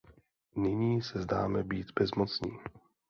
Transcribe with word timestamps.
Nyní 0.55 1.01
se 1.01 1.21
zdáme 1.21 1.63
být 1.63 1.87
bezmocní. 1.99 2.57